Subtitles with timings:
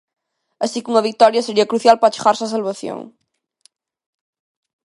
[0.63, 2.99] Así que unha vitoria sería crucial para achegarse á salvación.